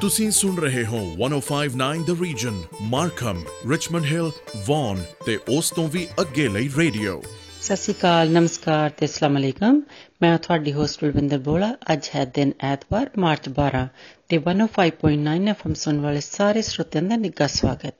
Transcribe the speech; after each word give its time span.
ਤੁਸੀਂ 0.00 0.30
ਸੁਣ 0.30 0.56
ਰਹੇ 0.56 0.86
ਹੋ 0.86 0.98
1059 0.98 2.04
the 2.04 2.22
region 2.22 2.62
Markham 2.82 3.42
Richmond 3.70 4.04
Hill 4.04 4.30
Vaughan 4.66 5.04
ਤੇ 5.26 5.38
ਉਸ 5.48 5.70
ਤੋਂ 5.70 5.88
ਵੀ 5.88 6.08
ਅੱਗੇ 6.20 6.48
ਲਈ 6.48 6.70
ਰੇਡੀਓ। 6.76 7.22
ਸਤਿ 7.62 7.76
ਸ਼੍ਰੀ 7.76 7.94
ਅਕਾਲ, 7.94 8.30
ਨਮਸਕਾਰ 8.30 8.90
ਤੇ 8.90 9.06
ਅਸਲਾਮ 9.06 9.38
ਅਲੈਕਮ। 9.38 9.82
ਮੈਂ 10.22 10.38
ਤੁਹਾਡੀ 10.38 10.72
ਹੋਸਟ 10.72 11.04
ਬਲਵਿੰਦਰ 11.04 11.38
ਬੋਲਾ। 11.38 11.76
ਅੱਜ 11.92 12.10
ਹੈ 12.14 12.24
ਦਿਨ 12.24 12.52
ਐਤਵਾਰ, 12.60 13.10
ਮਾਰਚ 13.18 13.48
12 13.48 13.88
ਤੇ 14.28 14.38
105.9 14.38 15.48
ਐਫਐਮ 15.48 15.74
ਸੁਣਨ 15.74 16.00
ਵਾਲੇ 16.00 16.20
ਸਾਰੇ 16.20 16.62
ਸਰੋਤਿਆਂ 16.62 17.02
ਦਾ 17.02 17.16
ਨਿੱਘਾ 17.16 17.46
ਸਵਾਗਤ। 17.46 17.94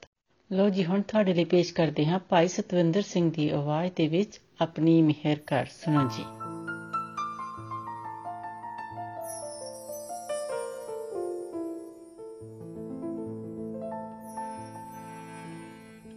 ਲੋ 0.51 0.69
ਜੀ, 0.69 0.85
ਹੁਣ 0.85 1.01
ਤੁਹਾਡੇ 1.01 1.33
ਲਈ 1.33 1.43
ਪੇਸ਼ 1.43 1.73
ਕਰਦੇ 1.73 2.05
ਹਾਂ 2.05 2.19
ਭਾਈ 2.19 2.47
ਸਤਵਿੰਦਰ 2.47 3.01
ਸਿੰਘ 3.01 3.31
ਦੀ 3.31 3.49
ਆਵਾਜ਼ 3.49 3.91
ਦੇ 3.95 4.07
ਵਿੱਚ 4.07 4.41
ਆਪਣੀ 4.61 5.01
ਮਿਹਰ 5.01 5.37
ਕਰ 5.47 5.65
ਸੁਣੋ 5.65 6.09
ਜੀ। 6.17 6.23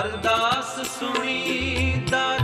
ਅਰਦਾਸ 0.00 0.80
ਸੁਣੀ 0.98 1.92
ਦਾਤਾਰ 2.10 2.35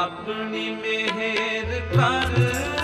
ਆਪਣੀ 0.00 0.68
ਮਿਹਰ 0.72 1.80
ਕਰ 1.94 2.79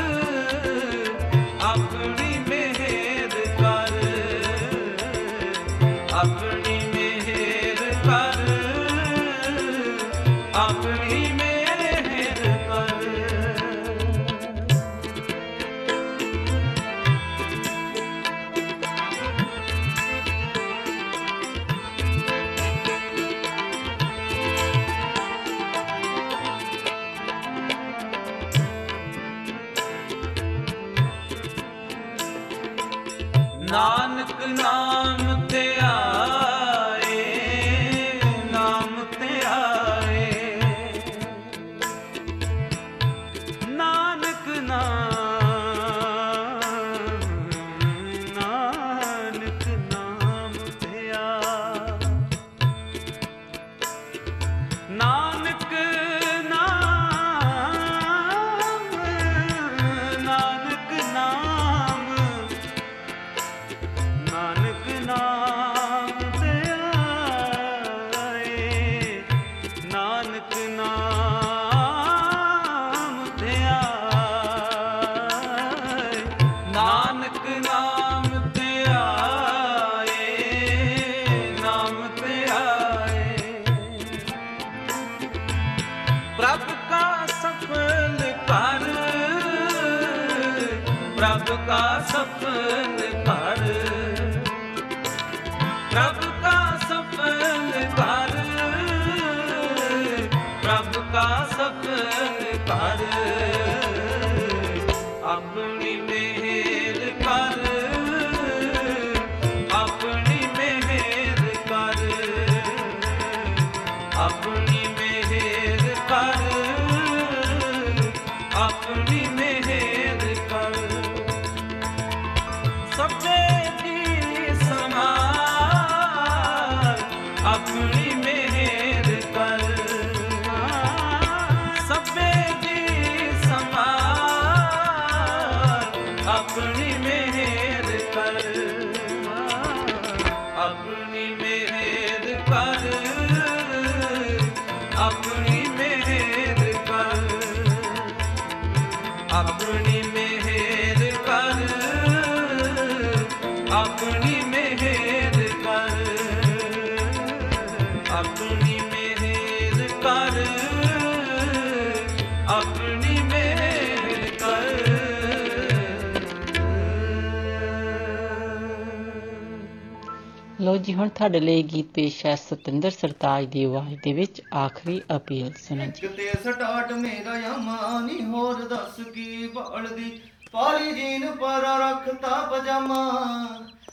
ਲੋ 170.66 170.76
ਜੀ, 170.76 170.94
ਹੁਣ 170.94 171.08
ਤੁਹਾਡੇ 171.08 171.40
ਲਈ 171.40 171.62
ਗੀਤ 171.62 171.86
ਪੇਸ਼ 171.94 172.26
ਹੈ 172.26 172.34
ਸਤਿੰਦਰ 172.34 172.90
ਸਰਤਾਜ 172.90 173.44
ਦੀ 173.44 173.64
ਆਵਾਜ਼ 173.64 173.94
ਦੇ 174.04 174.12
ਵਿੱਚ 174.12 174.42
ਆਖਰੀ 174.54 175.00
ਅਪੀਲ 175.16 175.52
ਸੁਣੋ 175.62 175.84
ਜੀ। 175.84 176.00
ਕਿਤੇ 176.00 176.30
ਸਟਾਰਟ 176.44 176.92
ਮੇਰਾ 176.92 177.36
ਯਾਮਾ 177.38 178.00
ਨੀ, 178.00 178.24
ਹੋਰ 178.24 178.54
ਦੱਸ 178.54 179.00
ਕੀ 179.14 179.46
ਬਾਲਦੀ 179.48 180.20
ਪਾਲੀ 180.52 180.92
ਜੀਨ 180.92 181.30
ਪਰ 181.30 181.62
ਰੱਖਤਾ 181.80 182.40
ਪਜਾਮਾ। 182.52 183.02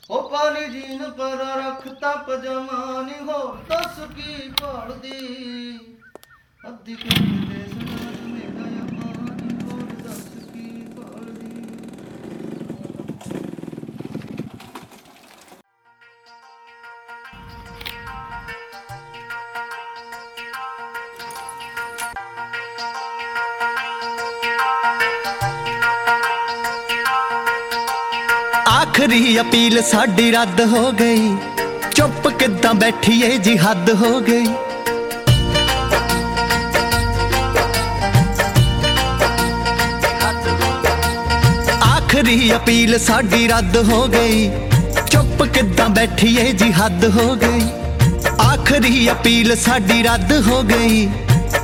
ਉਹ 0.09 0.29
ਪਾਲੀ 0.29 0.65
ਜੀਨ 0.65 1.11
ਪਰ 1.11 1.37
ਰੱਖਤਾ 1.57 2.15
ਪਜਾਮਾ 2.15 3.01
ਨੀ, 3.01 3.19
ਹੋਰ 3.27 3.57
ਦੱਸ 3.69 3.99
ਕੀ 4.15 4.47
ਬਾਲਦੀ 4.61 5.79
ਅੱਧੀ 6.67 6.95
ਕਿਤੇ 6.95 7.72
ਆਖਰੀ 29.02 29.38
ਅਪੀਲ 29.40 29.80
ਸਾਡੀ 29.82 30.30
ਰੱਦ 30.30 30.60
ਹੋ 30.72 30.90
ਗਈ 30.98 31.28
ਚੁੱਪ 31.94 32.28
ਕਿੱਦਾਂ 32.38 32.74
ਬੈਠੀਏ 32.74 33.36
ਜੀ 33.38 33.56
ਹੱਦ 33.58 33.90
ਹੋ 34.02 34.18
ਗਈ 34.20 34.46
ਆਖਰੀ 41.86 42.50
ਅਪੀਲ 42.56 42.98
ਸਾਡੀ 42.98 43.46
ਰੱਦ 43.48 43.76
ਹੋ 43.90 44.06
ਗਈ 44.08 44.48
ਚੁੱਪ 45.10 45.42
ਕਿੱਦਾਂ 45.54 45.88
ਬੈਠੀਏ 45.90 46.52
ਜੀ 46.52 46.70
ਹੱਦ 46.72 47.04
ਹੋ 47.16 47.34
ਗਈ 47.34 47.68
ਆਖਰੀ 48.42 49.08
ਅਪੀਲ 49.10 49.54
ਸਾਡੀ 49.56 50.02
ਰੱਦ 50.02 50.32
ਹੋ 50.48 50.62
ਗਈ 50.62 51.06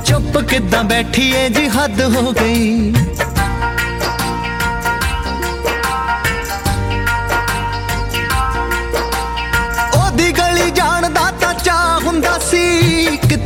ਚੁੱਪ 0.05 0.37
ਕਿੱਦਾਂ 0.49 0.83
ਬੈਠੀਏ 0.83 1.47
ਜੀ 1.49 1.67
ਹੱਦ 1.69 2.01
ਹੋ 2.15 2.31
ਗਈ 2.31 2.93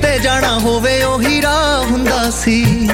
ਸੀ 0.04 0.10
ਕਿਤੇ 0.10 0.18
ਜਾਣਾ 0.18 0.58
ਹੋਵੇ 0.58 1.02
ਉਹੀ 1.02 1.42
ਰਾਹ 1.42 1.84
ਹੁੰਦਾ 1.84 2.30
ਸੀ। 2.30 2.88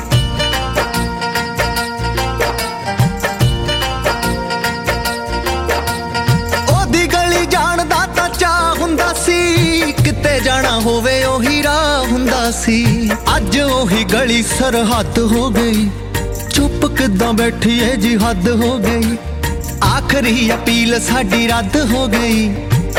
ਉਹਦੀ 6.71 7.07
ਗਲੀ 7.07 7.47
ਜਾਣਦਾ 7.47 8.07
ਤਾਂ 8.17 8.29
ਚਾਹ 8.29 8.75
ਹੁੰਦਾ 8.75 9.13
ਸੀ। 9.13 9.93
ਕਿਤੇ 9.93 10.41
ਜਾਣਾ 10.41 10.81
ਹੋਵੇ 10.81 11.25
ਉਹੀ 11.25 11.63
ਰਾਹ 11.63 12.07
ਹੁੰਦਾ 12.13 12.51
ਸੀ। 12.51 13.11
ਅੱਜ 13.37 13.61
ਉਹੀ 13.61 14.05
ਗਲੀ 14.05 14.43
ਸਰਹੱਦ 14.43 15.19
ਹੋ 15.19 15.51
ਗਈ। 15.51 15.91
ਚੁੱਪ 16.55 16.87
ਕਿੱਦਾਂ 16.87 17.33
ਬੈਠੀਏ 17.33 17.97
ਜੀ 17.97 18.17
ਹੱਦ 18.17 18.49
ਹੋ 18.49 18.79
ਗਈ। 18.79 19.17
ਆਖਰੀ 19.85 20.51
ਅਪੀਲ 20.55 21.01
ਸਾਡੀ 21.01 21.47
ਰੱਦ 21.47 21.93
ਹੋ 21.93 22.07
ਗਈ। 22.07 22.55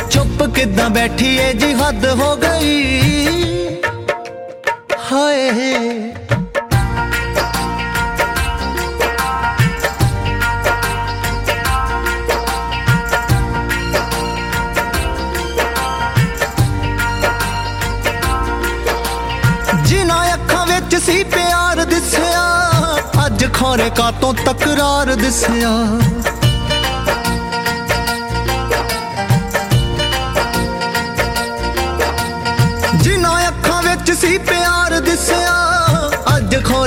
ਚੁੱਪ 0.09 0.43
ਕਿੱਦਾਂ 0.43 0.89
ਬੈਠੀਏ 0.89 1.53
ਜੀ 1.53 1.73
ਹੱਦ 1.73 2.05
ਹੋ 2.05 2.35
ਗਈ। 2.35 3.70
ਹਾਏ। 5.11 6.13
ਜਿਨ੍ਹਾਂ 19.85 20.33
ਅੱਖਾਂ 20.33 20.65
ਵਿੱਚ 20.67 20.95
ਸੀ 20.95 21.23
ਪਿਆਰ 21.23 21.83
ਦਿਸਿਆ 21.85 22.45
ਅੱਜ 23.25 23.45
ਖੋਰੇ 23.53 23.89
ਕਾਤੋਂ 23.97 24.33
ਤਕਰਾਰ 24.45 25.15
ਦਿਸਿਆ। 25.15 25.75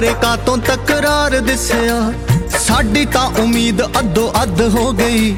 ਅੱਜ 0.05 0.11
ਖੋਰੇ 0.11 0.21
ਕਾਤੋਂ 0.23 0.57
ਤਕਰਾਰ 0.59 1.41
ਦਿਸਿਆ। 1.41 2.13
ਸਾਡੀ 2.59 3.05
ਤਾਂ 3.05 3.27
ਉਮੀਦ 3.43 3.83
ਅੱਧੋ 3.83 4.33
ਅੱਧ 4.43 4.61
ਹੋ 4.61 4.93
ਗਈ। 4.93 5.37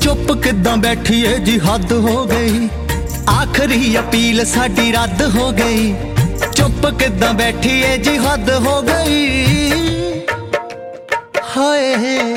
ਚੁੱਪ 0.00 0.32
ਕਿੱਦਾਂ 0.32 0.76
ਬੈਠੀਏ 0.76 1.38
ਜੀ 1.38 1.58
ਹੱਦ 1.58 1.92
ਹੋ 1.92 2.24
ਗਈ। 2.24 2.68
ਆਖਰੀ 3.30 3.98
ਅਪੀਲ 3.98 4.44
ਸਾਡੀ 4.44 4.92
ਰੱਦ 4.92 5.22
ਹੋ 5.36 5.50
ਗਈ। 5.52 5.94
ਚੁੱਪ 6.54 6.86
ਕਿੱਦਾਂ 6.98 7.34
ਬੈਠੀਏ 7.34 7.96
ਜੀ 7.98 8.16
ਹੱਦ 8.16 8.50
ਹੋ 8.50 8.80
ਗਈ। 8.82 10.22
ਹਾਏ। 11.56 12.35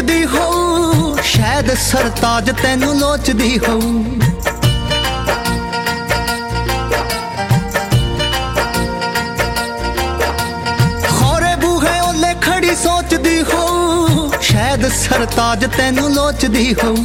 ਸੋਚਦੀ 0.00 0.24
ਹੋਊ, 0.24 1.16
ਸ਼ਾਇਦ 1.22 1.72
ਸਰਤਾਜ 1.74 2.50
ਤੈਨੂੰ 2.50 2.94
ਲੋਚਦੀ 2.98 3.58
ਹੋਊ। 3.58 3.80
ਖੋਰੇ 11.08 11.54
ਬੂਹੇ 11.56 11.98
ਓਲੇ 12.00 12.34
ਖੜੀ 12.42 12.74
ਸੋਚਦੀ 12.76 13.42
ਹੋਊ, 13.42 14.30
ਸ਼ਾਇਦ 14.40 14.88
ਸਰਤਾਜ 14.92 15.66
ਤੈਨੂੰ 15.76 16.10
ਲੋਚਦੀ 16.14 16.74
ਹੋਊ। 16.84 16.96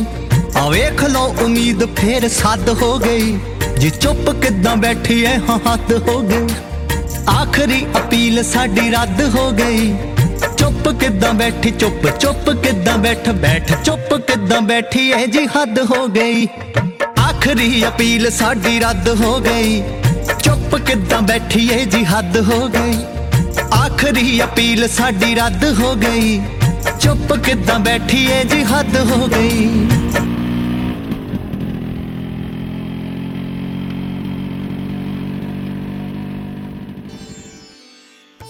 ਆ 0.57 0.69
ਵੇਖ 0.69 1.03
ਲੋ 1.03 1.25
ਉਮੀਦ 1.41 1.85
ਫੇਰ 1.95 2.29
ਸੱਦ 2.29 2.69
ਹੋ 2.81 2.97
ਗਈ। 2.99 3.39
ਜੀ 3.79 3.89
ਚੁੱਪ 3.89 4.29
ਕਿੱਦਾਂ 4.41 4.75
ਬੈਠੀ 4.77 5.23
ਐ, 5.25 5.37
ਹਾਂ 5.49 5.59
ਹੱਦ 5.71 5.93
ਹੋ 6.09 6.19
ਗਈ। 6.21 6.47
ਆਖਰੀ 7.29 7.85
ਅਪੀਲ 7.97 8.43
ਸਾਡੀ 8.43 8.89
ਰੱਦ 8.91 9.21
ਹੋ 9.35 9.51
ਗਈ। 9.51 9.91
ਚੁੱਪ 9.91 10.14
ਕਿੱਦਾਂ 11.05 11.33
ਬੈਠੀ, 11.33 11.71
ਚੁੱਪ 11.71 12.07
ਚੁੱਪ 12.19 12.49
ਕਿੱਦਾਂ 12.49 12.97
ਬੈਠ 12.97 13.29
ਬੈਠ, 13.29 13.73
ਚੁੱਪ 13.83 14.13
ਕਿੱਦਾਂ 14.13 14.61
ਬੈਠੀ 14.61 15.11
ਐ 15.11 15.25
ਜੀ 15.25 15.45
ਹੱਦ 15.45 15.79
ਹੋ 15.79 16.07
ਗਈ। 16.07 16.47
ਆਖਰੀ 17.19 17.83
ਅਪੀਲ 17.87 18.29
ਸਾਡੀ 18.29 18.79
ਰੱਦ 18.79 19.09
ਹੋ 19.21 19.39
ਗਈ। 19.39 19.83
ਚੁੱਪ 20.43 20.75
ਕਿੱਦਾਂ 20.75 21.21
ਬੈਠੀ 21.21 21.69
ਐ 21.73 21.85
ਜੀ 21.85 22.03
ਹੱਦ 22.03 22.37
ਹੋ 22.37 22.67
ਗਈ। 22.67 22.97
ਆਖਰੀ 23.73 24.41
ਅਪੀਲ 24.43 24.87
ਸਾਡੀ 24.87 25.35
ਰੱਦ 25.35 25.79
ਹੋ 25.79 25.95
ਗਈ। 25.95 26.41
ਚੁੱਪ 26.99 27.33
ਕਿੱਦਾਂ 27.33 27.79
ਬੈਠੀ 27.79 28.27
ਐ 28.31 28.43
ਜੀ 28.43 28.63
ਹੱਦ 28.63 28.97
ਹੋ 29.11 29.27
ਗਈ। 29.27 29.87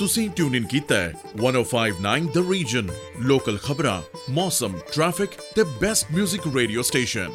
ਤੁਸੀਂ 0.06 0.30
ਟਿਊਨ 0.30 0.56
ਇਨ 0.56 0.66
ਕੀਤਾ 0.68 0.96
ਹੈ 0.96 1.14
1059 1.44 2.26
ਦ 2.34 2.42
ਰੀਜਨ 2.50 2.90
ਲੋਕਲ 3.30 3.58
ਖਬਰਾਂ 3.58 4.02
ਮੌਸਮ 4.32 4.74
ਟ੍ਰੈਫਿਕ 4.92 5.30
ਤੇ 5.56 5.64
best 5.82 6.12
뮤직 6.14 6.46
radio 6.56 6.82
station 6.90 7.32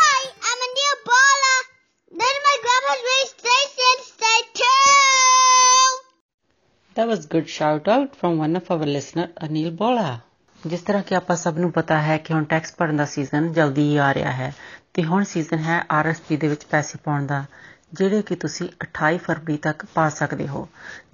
Hi, 0.00 0.18
I'm 0.48 0.64
Anil 0.66 0.98
Bala. 1.06 1.54
Then 2.12 2.36
my 2.48 2.56
grandma's 2.66 3.06
radio 3.06 3.30
station, 3.30 4.04
stay 4.08 4.34
tuned. 4.60 6.04
That 6.96 7.08
was 7.12 7.24
good 7.28 7.48
shout 7.54 7.88
out 7.88 8.20
from 8.20 8.38
one 8.44 8.60
of 8.60 8.70
our 8.76 8.90
listener 8.92 9.26
Anil 9.48 9.72
Bola. 9.80 10.06
ਜਿਸ 10.62 10.82
ਤਰ੍ਹਾਂ 10.82 11.02
ਕਿ 11.02 11.14
ਆਪਾਂ 11.14 11.36
ਸਭ 11.36 11.58
ਨੂੰ 11.58 11.72
ਪਤਾ 11.72 12.00
ਹੈ 12.02 12.18
ਕਿ 12.18 12.34
ਹੁਣ 12.34 12.44
ਟੈਕਸ 12.44 12.74
ਭਰਨ 12.78 12.96
ਦਾ 12.96 13.04
ਸੀਜ਼ਨ 13.14 13.52
ਜਲਦੀ 13.52 13.88
ਹੀ 13.90 13.96
ਆ 14.00 14.12
ਰਿਹਾ 14.14 14.32
ਹੈ 14.34 14.52
ਤੇ 14.94 15.04
ਹੁਣ 15.04 15.24
ਸੀਜ਼ਨ 15.24 15.58
ਹੈ 15.60 15.82
ਆਰਐਸਪੀ 15.92 16.36
ਦੇ 16.36 16.48
ਵਿੱਚ 16.48 16.64
ਪੈਸੇ 16.70 16.98
ਪਾਉਣ 17.04 17.26
ਦਾ 17.26 17.44
ਜਿਹੜੇ 17.92 18.22
ਕਿ 18.22 18.36
ਤੁਸੀਂ 18.36 18.68
28 18.84 19.16
ਫਰਵਰੀ 19.16 19.56
ਤੱਕ 19.56 19.84
ਪਾ 19.94 20.08
ਸਕਦੇ 20.08 20.48
ਹੋ। 20.48 20.68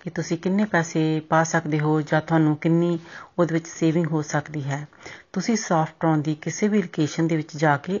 ਕਿ 0.00 0.10
ਤੁਸੀਂ 0.10 0.38
ਕਿੰਨੇ 0.38 0.64
ਪੈਸੇ 0.64 1.20
ਪਾ 1.20 1.42
ਸਕਦੇ 1.44 1.80
ਹੋ 1.80 2.00
ਜਾਂ 2.02 2.20
ਤੁਹਾਨੂੰ 2.20 2.56
ਕਿੰਨੀ 2.56 2.98
ਉਹਦੇ 3.38 3.54
ਵਿੱਚ 3.54 3.68
ਸੇਵਿੰਗ 3.68 4.06
ਹੋ 4.06 4.22
ਸਕਦੀ 4.22 4.62
ਹੈ, 4.64 4.86
ਤੁਸੀਂ 5.32 5.56
ਸਾਫਟ 5.56 6.04
ਲੋਨ 6.04 6.22
ਦੀ 6.22 6.34
ਕਿਸੇ 6.34 6.68
ਵੀ 6.68 6.82
ਲੋਕੇਸ਼ਨ 6.82 7.26
ਦੇ 7.26 7.36
ਵਿੱਚ 7.36 7.56
ਜਾ 7.56 7.76
ਕੇ 7.76 8.00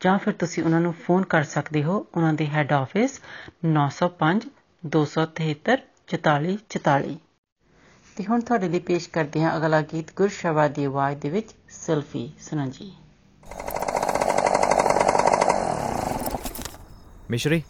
ਜਾਂ 0.00 0.18
ਫਿਰ 0.18 0.32
ਤੁਸੀਂ 0.32 0.62
ਉਹਨਾਂ 0.62 0.80
ਨੂੰ 0.80 0.92
ਫੋਨ 0.92 1.24
ਕਰ 1.24 1.42
ਸਕਦੇ 1.44 1.82
ਹੋ, 1.84 2.06
ਉਹਨਾਂ 2.16 2.34
ਦੇ 2.34 2.46
ਹੈੱਡ 2.46 2.72
ਆਫਿਸ 2.72 3.20
905 3.64 4.46
273 4.82 5.82
4444 6.08 7.18
ਤੇ 8.16 8.24
ਹੁਣ 8.24 8.40
ਤੁਹਾਡੇ 8.40 8.68
ਲਈ 8.68 8.78
ਪੇਸ਼ 8.88 9.08
ਕਰਦੇ 9.10 9.42
ਹਾਂ 9.42 9.56
ਅਗਲਾ 9.56 9.80
ਗੀਤ 9.92 10.12
ਗੁਰਸ਼ਵਾ 10.16 10.66
ਦੀ 10.68 10.84
ਆਵਾਜ਼ 10.84 11.18
ਦੇ 11.20 11.30
ਵਿੱਚ 11.30 11.54
ਸੈਲਫੀ 11.76 12.30
ਸੁਣੋ 12.40 12.66
ਜੀ। 12.70 12.92
ਮਿਸ਼ਰੀ 17.30 17.62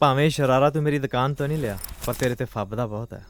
ਭਾਵੇਂ 0.00 0.28
ਸ਼ਰਾਰਾ 0.30 0.70
ਤੂੰ 0.70 0.82
ਮੇਰੀ 0.82 0.98
ਦੁਕਾਨ 0.98 1.34
ਤੋਂ 1.34 1.48
ਨਹੀਂ 1.48 1.58
ਲਿਆ 1.58 1.78
ਪਰ 2.06 2.14
ਤੇਰੇ 2.14 2.34
ਤੇ 2.34 2.44
ਫੱਬਦਾ 2.44 2.86
ਬਹੁਤ 2.86 3.12
ਹੈ। 3.12 3.24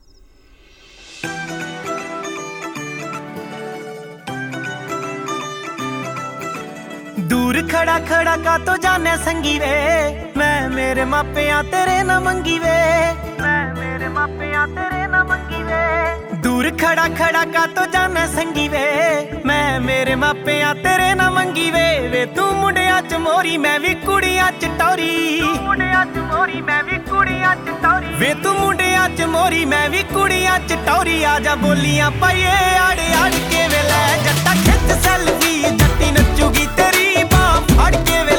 ਦੂਰ 7.31 7.61
ਖੜਾ 7.69 7.99
ਖੜਾ 8.01 8.37
ਕਾ 8.37 8.57
ਤੋ 8.59 8.77
ਜਾਣੇ 8.83 9.17
ਸੰਗੀ 9.25 9.59
ਵੇ 9.59 9.73
ਮੈਂ 10.37 10.69
ਮੇਰੇ 10.71 11.05
ਮਾਪਿਆਂ 11.05 11.63
ਤੇਰੇ 11.65 12.03
ਨਾ 12.03 12.19
ਮੰਗੀ 12.21 12.59
ਵੇ 12.59 12.77
ਮੈਂ 13.41 13.75
ਮੇਰੇ 13.75 14.09
ਮਾਪਿਆਂ 14.09 14.67
ਤੇਰੇ 14.69 14.98
ਦੂਰ 16.43 16.71
ਖੜਾ 16.71 17.09
ਖੜਾ 17.09 17.45
ਕਾ 17.45 17.67
ਤੋ 17.67 17.87
ਜਾਣੇ 17.87 18.27
ਸੰਗੀ 18.27 18.69
ਵੇ 18.69 18.87
ਮੈਂ 19.45 19.81
ਮੇਰੇ 19.81 20.15
ਮਾਪਿਆਂ 20.15 20.75
ਤੇਰੇ 20.75 21.15
ਨਾ 21.15 21.31
ਮੰਗੀ 21.31 21.71
ਵੇ 21.71 22.09
ਵੇ 22.09 22.25
ਤੂੰ 22.27 22.53
ਮੁੰਡਿਆਂ 22.57 23.03
ਚ 23.03 23.15
ਮੋਰੀ 23.15 23.57
ਮੈਂ 23.59 23.79
ਵੀ 23.81 23.95
ਕੁੜੀਆਂ 23.95 24.51
ਚ 24.53 24.67
ਟੌਰੀ। 24.79 25.41
ਮੁੰਡਿਆਂ 25.63 26.05
ਚ 26.07 26.19
ਮੋਰੀ 26.19 26.61
ਮੈਂ 26.63 26.83
ਵੀ 26.85 26.99
ਕੁੜੀਆਂ 27.11 27.55
ਚ 27.57 27.71
ਟੌਰੀ। 27.83 28.15
ਵੇ 28.15 28.35
ਤੂੰ 28.35 28.55
ਮੁੰਡਿਆਂ 28.55 29.09
ਚ 29.09 29.23
ਮੋਰੀ 29.23 29.65
ਮੈਂ 29.65 29.89
ਵੀ 29.91 30.03
ਕੁੜੀਆਂ 30.03 30.59
ਚ 30.59 30.77
ਟੌਰੀ। 30.87 31.23
ਆ 31.25 31.39
ਜਾ 31.41 31.55
ਬੋਲੀਆਂ 31.55 32.11
ਪਾਈਏ 32.11 32.77
ਆੜ 32.79 32.99
ਆੜ 33.23 33.31
ਕੇ 33.31 33.67
ਵੇ 33.69 33.83
ਲੈ 33.83 34.17
ਜੱਟਾ 34.25 34.55
ਖਿੱਚ 34.55 34.93
ਸੈਲਫੀ 35.05 35.63
ਜੱਟੀ 35.63 36.11
ਨੱਚੂਗੀ 36.11 36.67
ਤੇਰੀ 36.77 37.25
ਬਾਹ 37.25 37.61
ਫੜ 37.75 37.95
ਕੇ 37.97 38.23
ਵੇ 38.25 38.37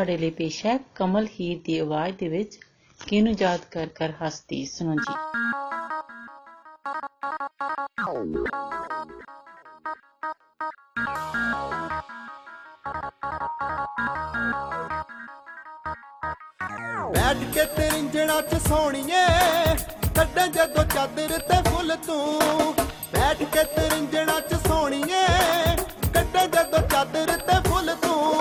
ਤੁਹਾਡੇ 0.00 0.16
ਲਈ 0.16 0.30
ਪੇਸ਼ 0.30 0.66
ਹੈ 0.66 0.78
ਕਮਲ 0.94 1.26
ਹੀਰ 1.26 1.58
ਦੀ 1.64 1.78
ਆਵਾਜ਼ 1.78 2.16
ਦੇ 2.16 2.28
ਵਿੱਚ 2.28 2.54
ਕਿਹਨੂੰ 3.06 3.34
ਯਾਦ 3.38 3.60
ਕਰ 3.70 3.86
ਕਰ 3.86 4.12
ਹੱਸਦੀ 4.22 4.64
ਸੁਣੋ 4.66 4.94
ਜੀ। 4.94 5.14
ਬੈਠ 17.14 17.44
ਕੇ 17.54 17.64
ਤੇਰਿੰਜਣਾ 17.76 18.40
ਚ 18.40 18.56
ਸੋਣੀਏ 18.68 19.24
ਕੱਢਾਂ 20.16 20.46
ਜਦੋਂ 20.48 20.84
ਚਾਦਰ 20.84 21.38
ਤੇ 21.38 21.62
ਫੁੱਲ 21.70 21.96
ਤੂੰ। 22.06 22.74
ਬੈਠ 23.12 23.42
ਕੇ 23.42 23.64
ਤੇਰਿੰਜਣਾ 23.76 24.40
ਚ 24.40 24.54
ਸੋਣੀਏ 24.66 25.26
ਕੱਢਾਂ 26.14 26.46
ਜਦੋਂ 26.46 26.88
ਚਾਦਰ 26.88 27.36
ਤੇ 27.38 27.60
ਫੁੱਲ 27.68 27.94
ਤੂੰ। 28.02 28.39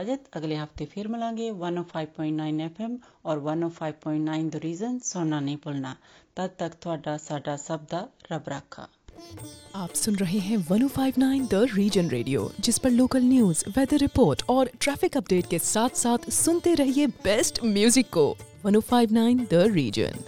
इजाज़त। 0.00 0.30
अगले 0.34 0.54
हफ़्ते 0.56 0.84
फिर 0.84 1.08
मिलेंगे 1.08 1.50
one 1.60 1.82
five 1.82 2.22
nine 2.36 2.60
F 2.60 2.82
M 2.82 2.96
और 3.24 3.38
one 3.38 3.68
five 3.68 3.94
point 4.04 4.24
nine 4.24 4.48
the 4.50 4.60
Region 4.62 4.98
सुनना 5.04 5.40
नहीं 5.40 5.56
भूलना। 5.64 5.96
तब 6.36 6.50
तक 6.58 6.72
थोड़ा 6.86 7.16
साडा 7.18 7.56
सब 7.56 7.86
दा 7.90 8.06
रब 8.32 8.44
रखा। 8.48 8.88
आप 9.74 9.94
सुन 9.94 10.14
रहे 10.16 10.38
हैं 10.38 10.56
1059 10.58 11.46
द 11.48 11.66
रीजन 11.74 12.08
रेडियो 12.08 12.50
जिस 12.60 12.78
पर 12.78 12.90
लोकल 12.90 13.22
न्यूज़ 13.24 13.64
वेदर 13.68 13.98
रिपोर्ट 13.98 14.42
और 14.50 14.70
ट्रैफ़िक 14.80 15.16
अपडेट 15.16 15.46
के 15.46 15.58
साथ 15.58 15.96
साथ 15.96 16.30
सुनते 16.32 16.74
रहिए 16.74 17.06
बेस्ट 17.24 17.64
म्यूज़िक 17.64 18.10
को। 18.10 18.26
1059 18.66 19.46
द 19.52 19.64
रीजन 19.74 20.24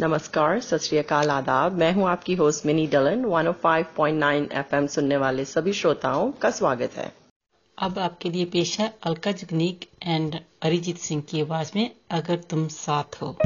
नमस्कार 0.00 0.60
सत 0.60 1.12
आदाब। 1.12 1.72
मैं 1.78 1.92
हूँ 1.92 2.08
आपकी 2.08 2.34
होस्ट 2.34 2.66
मिनी 2.66 2.86
डलन। 2.86 3.24
105.9 3.24 4.48
एफएम 4.52 4.86
सुनने 4.94 5.16
वाले 5.16 5.44
सभी 5.44 5.72
श्रोताओं 5.72 6.30
का 6.42 6.50
स्वागत 6.50 6.96
है। 6.96 7.12
अब 7.78 7.98
आपके 7.98 8.30
लिए 8.30 8.44
पेश 8.44 8.80
है 8.80 8.98
अलका 9.02 9.32
जगनीक 9.32 9.88
एंड 10.02 10.40
अरिजीत 10.62 10.98
सिंह 10.98 11.22
की 11.22 11.40
आवाज़ 11.40 11.72
में, 11.76 11.90
अगर 12.10 12.36
तुम 12.36 12.68
साथ 12.68 13.22
हो। 13.22 13.36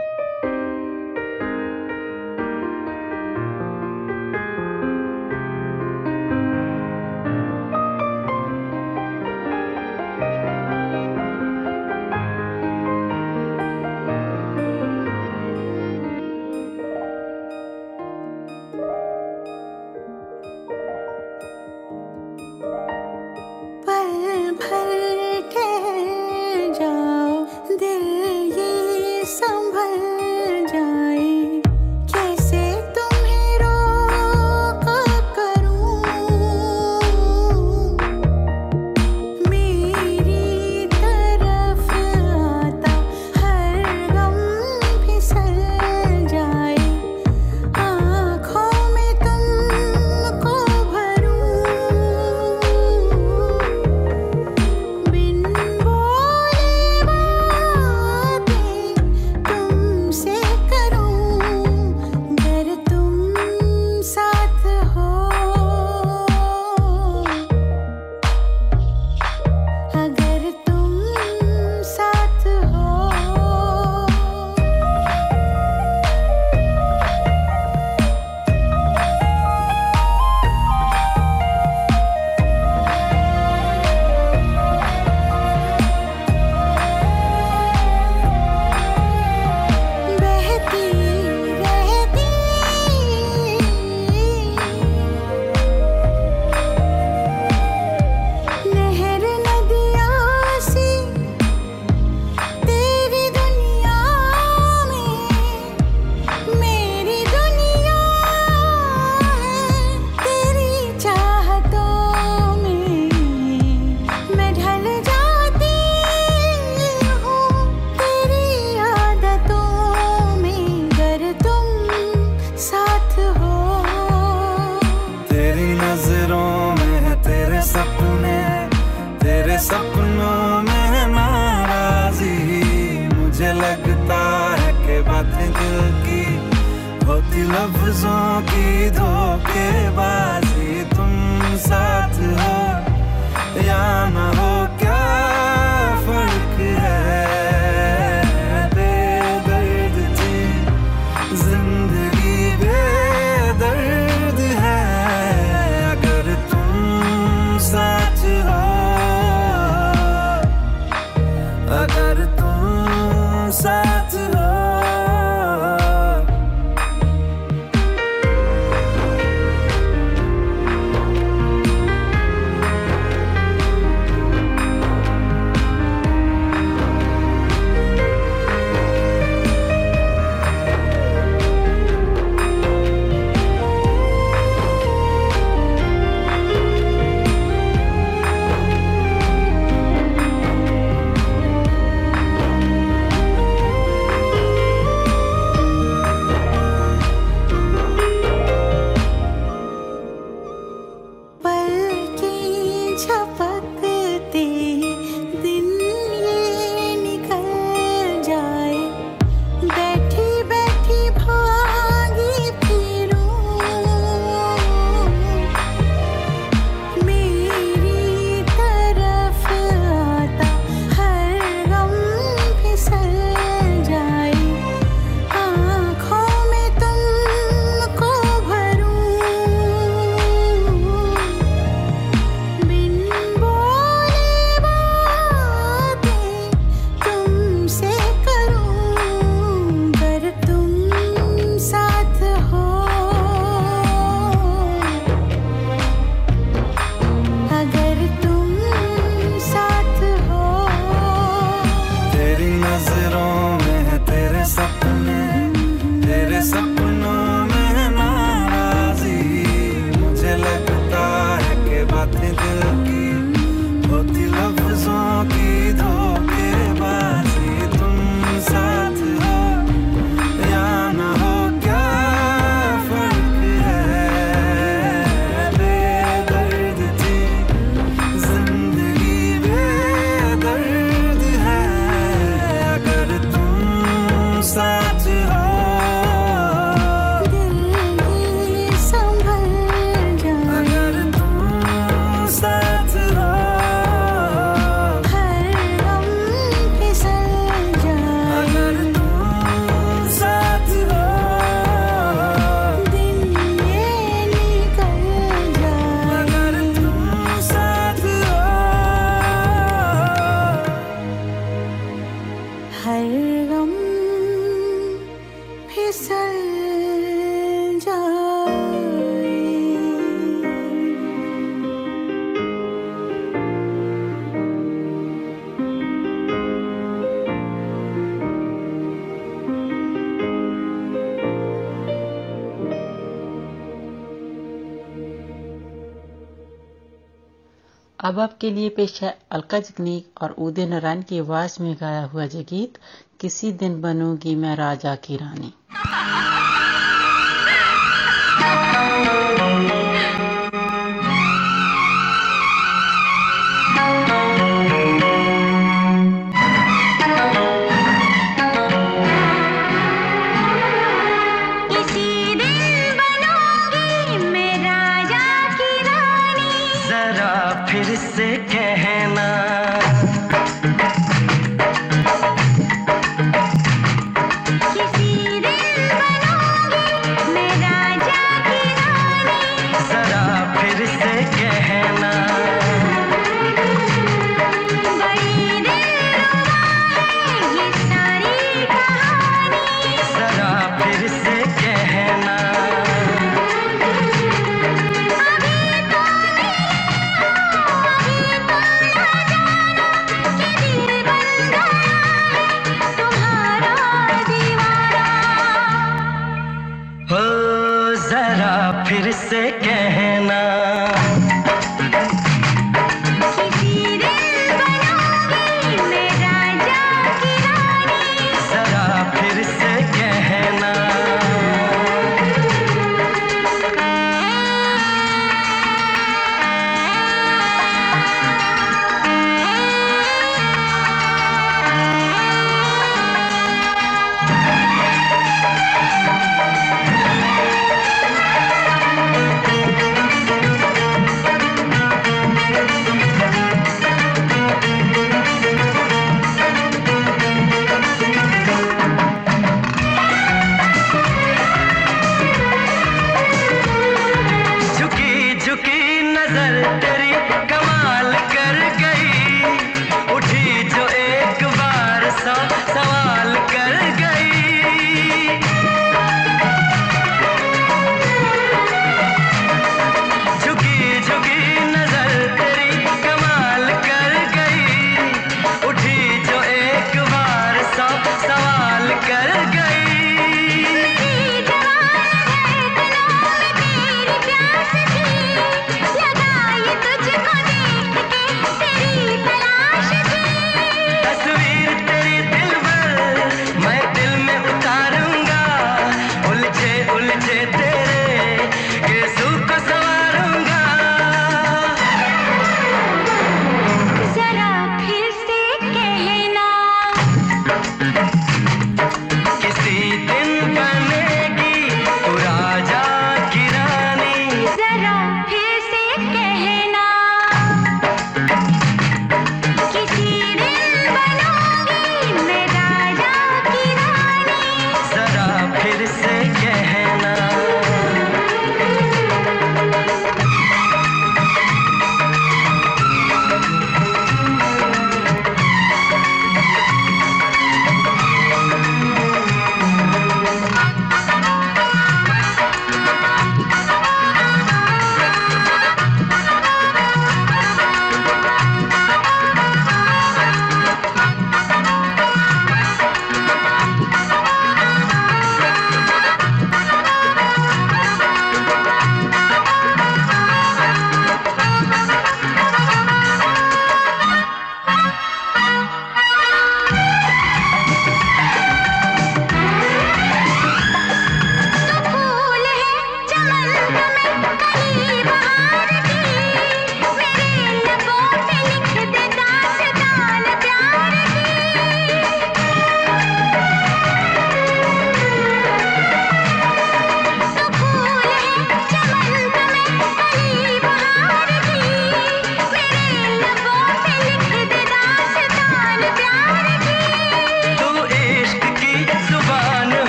आपके 338.38 338.50
लिए 338.50 338.68
पेश 338.68 339.02
है 339.02 339.18
अलका 339.30 339.58
जगनीक 339.58 340.22
और 340.22 340.30
उदय 340.38 340.66
नारायण 340.66 341.02
की 341.02 341.18
आवाज़ 341.18 341.62
में 341.62 341.74
गाया 341.80 342.04
हुआ 342.04 342.26
जगीत 342.26 342.50
गीत 342.50 342.78
किसी 343.20 343.52
दिन 343.52 343.80
बनूँगी 343.82 344.34
मैं 344.34 344.54
राजा 344.56 344.94
की 344.96 345.16
रानी। 345.16 345.52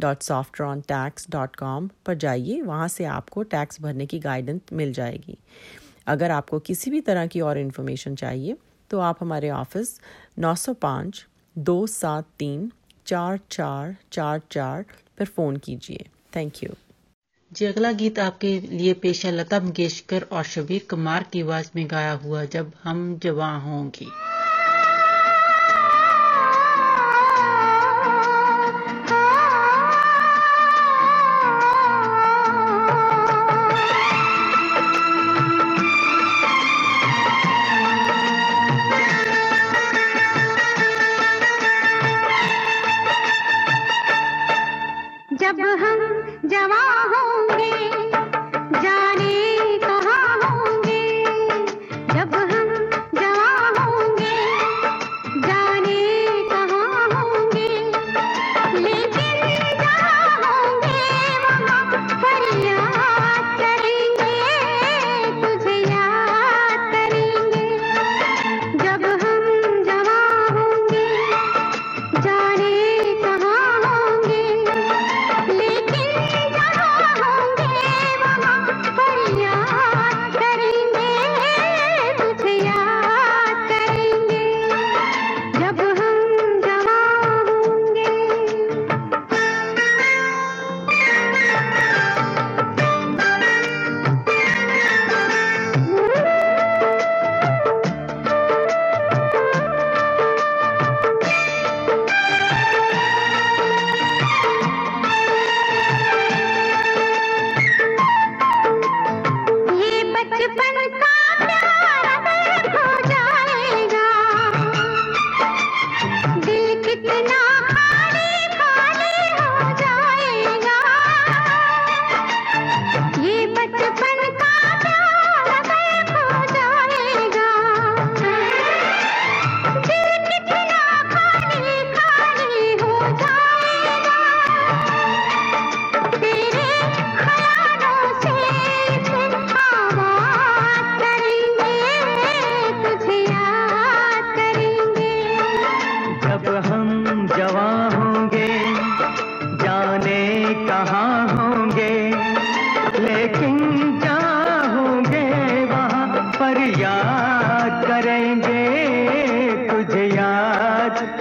www.softrontax.com 0.00 1.88
पर 2.06 2.14
जाइए, 2.14 2.60
वहाँ 2.62 2.88
से 2.88 3.04
आपको 3.04 3.42
टैक्स 3.42 3.80
भरने 3.80 4.06
की 4.06 4.18
गाइडेंस 4.18 4.60
मिल 4.72 4.92
जाएगी। 4.92 5.38
अगर 6.06 6.30
आपको 6.30 6.58
किसी 6.58 6.90
भी 6.90 7.00
तरह 7.00 7.26
की 7.26 7.40
और 7.40 7.58
इन्फॉर्मेशन 7.58 8.14
चाहिए 8.14 8.56
तो 8.90 8.98
आप 8.98 9.18
हमारे 9.20 9.50
ऑफ़िस 9.50 10.00
905 10.38 11.26
दो 11.58 11.86
सात 11.86 12.26
तीन, 12.38 12.72
चार 13.06 13.40
चार 13.50 13.96
चार 14.12 14.40
चार 14.50 14.84
पर 15.18 15.24
फ़ोन 15.24 15.56
कीजिए। 15.56 16.06
थैंक 16.36 16.64
यू 16.64 16.70
जी, 17.52 17.64
अगला 17.64 17.92
गीत 17.92 18.18
आपके 18.18 18.60
लिए 18.60 18.92
पेश 18.92 19.26
है, 19.26 19.32
लता 19.32 19.60
मंगेशकर 19.60 20.22
और 20.22 20.42
शबीर 20.44 20.86
कुमार 20.90 21.22
की 21.22 21.40
आवाज़ 21.40 21.70
में 21.76 21.86
गाया 21.90 22.12
हुआ, 22.12 22.44
जब 22.44 22.72
हम 22.84 23.18
जवां 23.18 23.60
होंगे। 23.60 24.06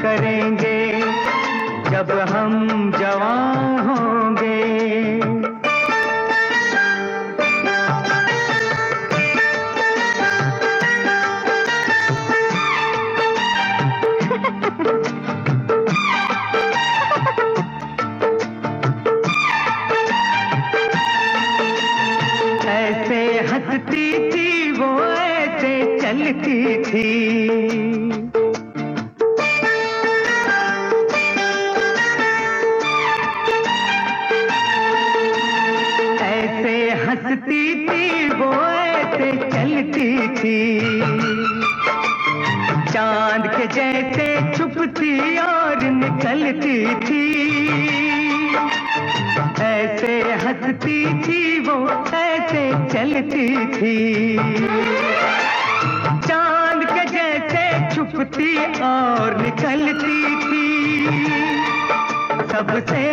करेंगे 0.01 0.77
जब 1.91 2.11
हम 2.29 2.66
हंसती 50.77 51.21
थी 51.23 51.59
वो 51.59 51.75
ऐसे 52.13 52.63
चलती 52.93 53.47
थी। 53.73 54.37
चाँद 56.27 56.83
के 56.85 57.05
जैसे 57.11 57.95
छुपती 57.95 58.55
और 58.81 59.37
निकलती 59.41 60.19
थी। 60.43 60.67
सबसे 62.51 63.05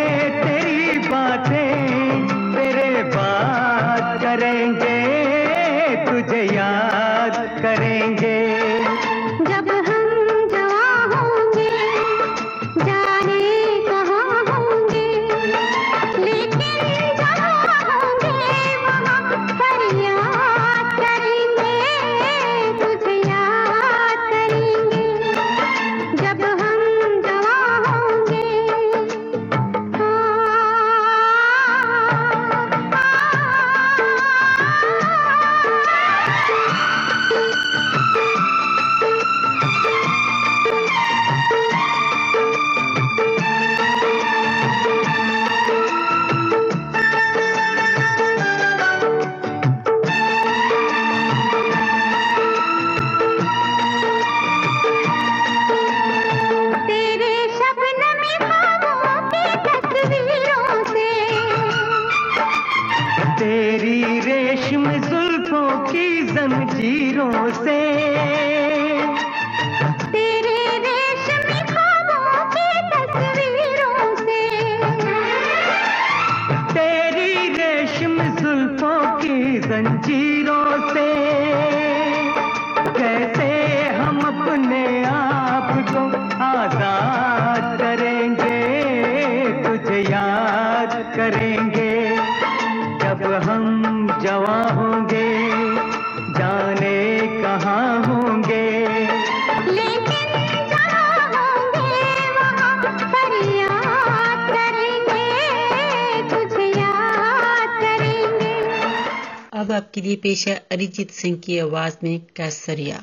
पेशा 110.25 110.53
अरिजीत 110.71 111.11
सिंह 111.11 111.37
की 111.37 111.59
आवाज़ 111.59 111.97
में 112.03 112.21
कैसरिया। 112.35 112.95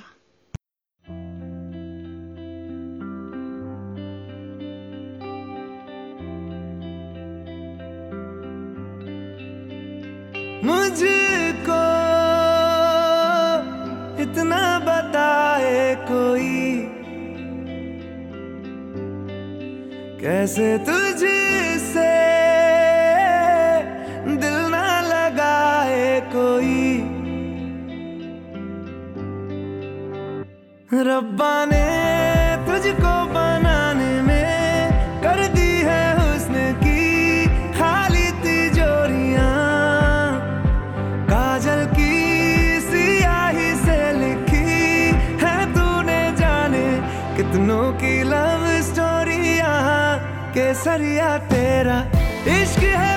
मुझको 10.65 11.79
इतना 14.23 14.79
बताए 14.79 15.95
कोई। 15.95 16.79
कैसे 20.21 20.79
तुझे 20.79 21.42
रब्बा 31.03 31.55
ने 31.65 31.87
तुझको 32.67 33.13
बनाने 33.35 34.11
में 34.23 34.91
कर 35.23 35.41
दी 35.55 35.71
है 35.89 36.05
हुस्न 36.19 36.63
की 36.83 37.47
खाली 37.79 38.27
तिजोरियाँ 38.45 39.49
काजल 41.31 41.85
की 41.97 42.13
सियाही 42.87 43.71
से 43.83 43.99
लिखी 44.21 44.79
है 45.43 45.57
तूने 45.75 46.23
जाने 46.41 46.87
कितनों 47.37 47.85
की 48.03 48.15
लव 48.31 48.67
स्टोरिया 48.91 49.75
केसरिया 50.55 51.37
तेरा 51.51 51.99
इश्क 52.59 52.83
है 53.03 53.13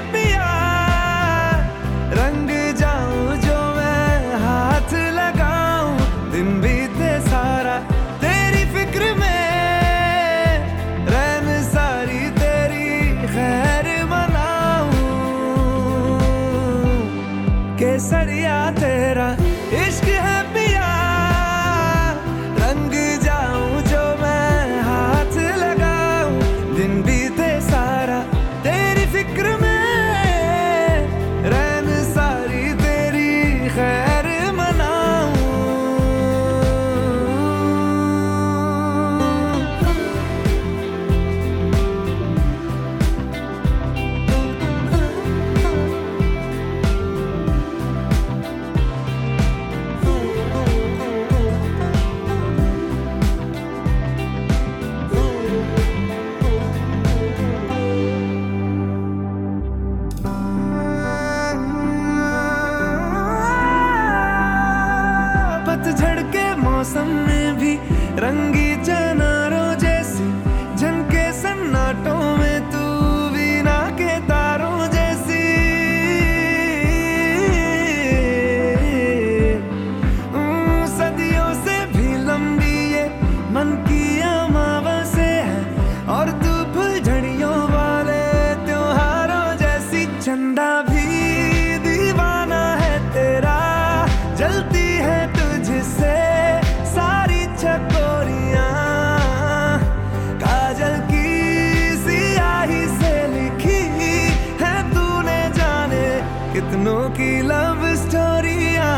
दोनों 106.86 107.10
की 107.10 107.30
लव 107.42 107.80
स्टोरिया 107.98 108.90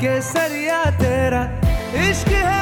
केसरिया 0.00 0.80
तेरा 1.02 1.42
इश्क 2.02 2.28
है। 2.28 2.61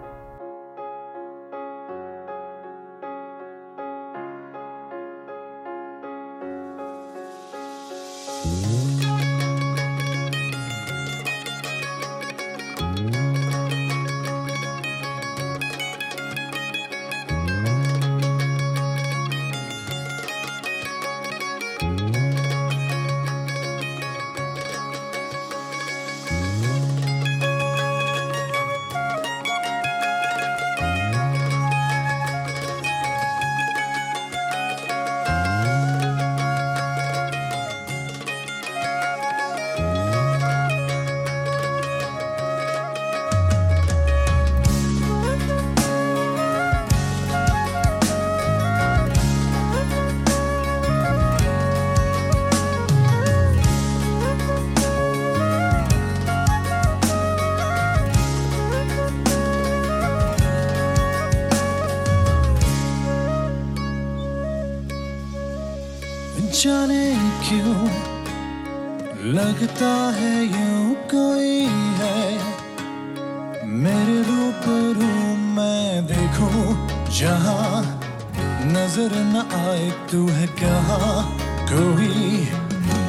कोई 81.73 82.49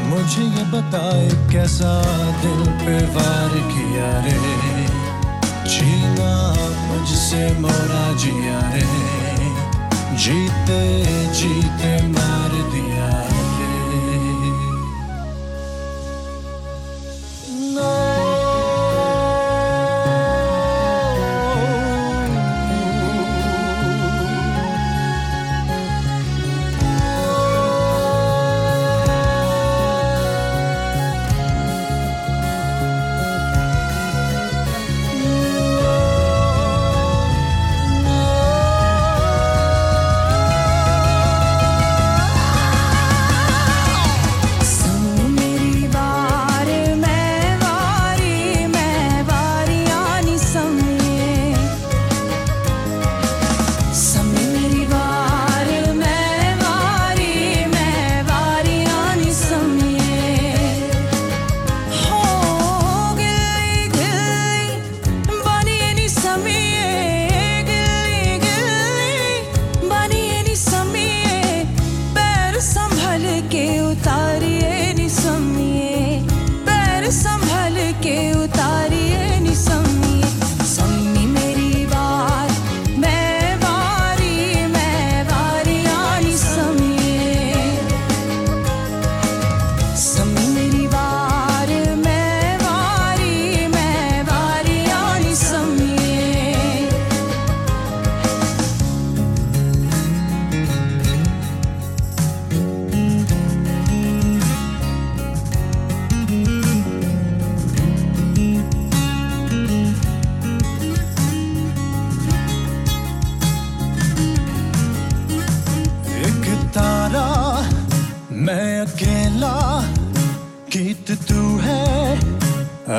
मुझे 0.09 0.43
ये 0.43 0.65
बताए 0.65 1.29
कैसा 1.53 1.93
दिल 2.43 2.61
पे 2.83 2.97
वार 3.15 3.55
किया 3.73 4.11
रे। 4.25 4.37
जीना 5.73 6.33
मुझसे 6.87 7.43
मोरा 7.61 8.05
जिया 8.17 8.61
रे। 8.75 8.87
जीते 10.17 10.83
जीते 11.35 11.93
मार 12.09 12.53
दिया 12.73 13.32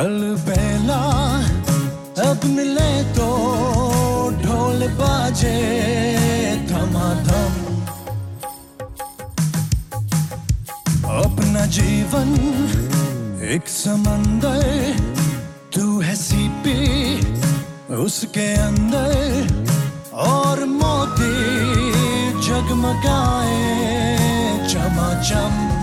अलबेला 0.04 1.01
अब 2.22 2.45
मिले 2.45 2.93
तो 3.16 3.28
ढोल 4.41 4.82
बाजे 4.97 5.60
धमाधम। 6.70 7.54
अपना 11.14 11.66
जीवन 11.78 12.34
एक 13.54 13.68
समंदर, 13.68 14.66
तू 15.76 15.86
है 16.01 16.16
सीपी 16.16 16.82
उसके 18.04 18.47
अंदर, 18.62 19.14
और 20.26 20.66
मोती 20.74 21.36
जगमगाए 22.47 23.64
चमाचम। 24.68 25.83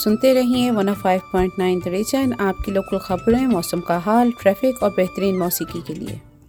सुनते 0.00 0.32
रहिए 0.34 0.70
105.9 0.70 1.58
नाइन 1.58 1.82
रीजन 1.86 2.32
आपकी 2.40 2.72
लोकल 2.72 2.98
खबरें, 2.98 3.46
मौसम 3.46 3.80
का 3.80 3.98
हाल 3.98 4.32
ट्रैफ़िक 4.32 4.82
और 4.82 4.90
बेहतरीन 4.90 5.38
मौसीकी 5.38 5.82
के 5.82 5.94
लिए। 5.94 6.20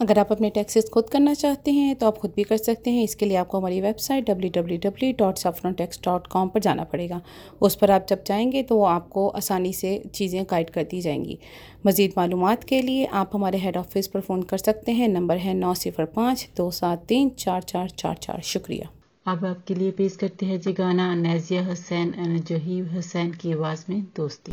अगर 0.00 0.18
आप 0.18 0.32
अपने 0.32 0.50
टैक्सेस 0.50 0.90
खुद 0.94 1.10
करना 1.10 1.34
चाहते 1.34 1.70
हैं 1.70 1.96
तो 1.96 2.06
आप 2.06 2.18
खुद 2.18 2.32
भी 2.36 2.42
कर 2.42 2.56
सकते 2.56 2.90
हैं। 2.90 3.04
इसके 3.04 3.26
लिए 3.26 3.36
आपको 3.36 3.58
हमारी 3.58 3.80
वेबसाइट 3.80 4.30
www.saffrontax.com 4.30 6.48
पर 6.48 6.60
जाना 6.60 6.84
पड़ेगा। 6.84 7.20
उस 7.60 7.76
पर 7.76 7.90
आप 7.90 8.06
जब 8.08 8.24
जाएँगे 8.26 8.62
तो 8.62 8.76
वो 8.76 8.84
आपको 8.84 9.30
आसानी 9.30 9.72
से 9.72 10.10
चीज़ें 10.14 10.44
गाइड 10.50 10.70
कर 10.70 10.82
दी 10.82 11.00
जाएँगी। 11.00 11.38
मज़ीद 11.86 12.12
मालूम 12.16 12.54
के 12.68 12.82
लिए 12.82 13.08
आप 13.14 13.30
हमारे 13.34 13.58
हेड 13.58 13.76
ऑफ़िस 13.76 14.06
पर 14.06 14.20
फ़ोन 14.20 14.42
कर 14.42 14.58
सकते 14.58 14.92
हैं। 14.92 15.08
नंबर 15.08 15.36
है 15.36 15.54
नौ 15.54 15.74
सिफर 15.74 16.04
पाँच, 16.04 16.48
दो 16.56 16.70
सात 16.70 17.04
तीन, 17.08 17.30
चार 17.38 17.62
चार 17.62 17.90
चार 17.90 18.16
चार। 18.16 18.40
शुक्रिया। 18.44 18.88
अब 19.26 19.44
आपके 19.44 19.74
लिए 19.74 19.90
पेश 19.90 20.16
करते 20.16 20.46
हैं 20.46 20.60
जी 20.60 20.72
गाना 20.72 21.14
नाजिया 21.14 21.66
हुसैन 21.66 22.44
जहीब 22.48 22.94
हुसैन 22.94 23.32
की 23.32 23.52
आवाज़ 23.52 23.84
में 23.88 24.06
दोस्ती। 24.16 24.52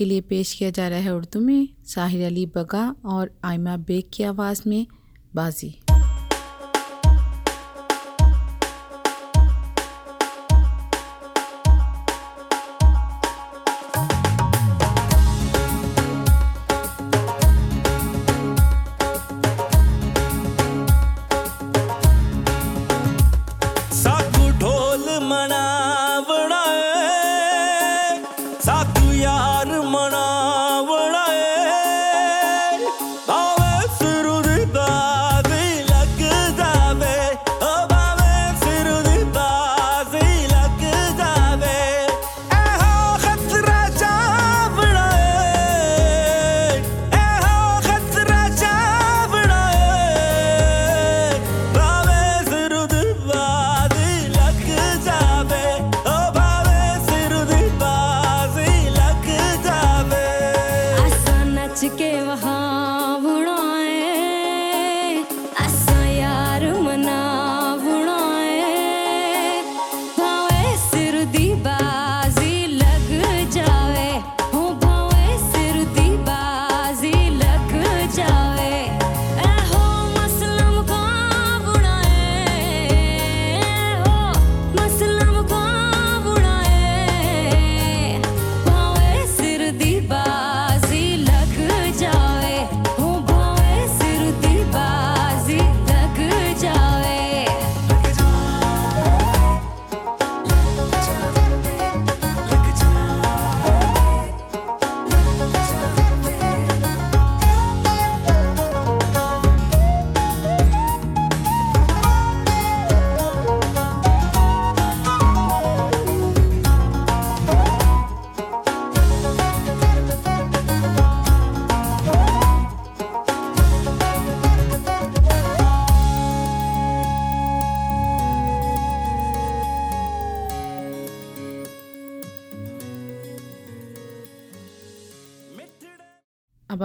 आपके 0.00 0.08
लिए 0.08 0.20
पेश 0.20 0.52
किया 0.54 0.70
जा 0.70 0.88
रहा 0.88 0.98
है 0.98 1.14
उर्दू 1.16 1.40
में, 1.40 1.68
साहिर 1.84 2.24
अली 2.26 2.46
बगा 2.46 2.94
और 3.04 3.30
आयमा 3.44 3.76
बेग 3.76 4.04
की 4.12 4.22
आवाज़ 4.24 4.62
में 4.66 4.86
बाजी। 5.34 5.79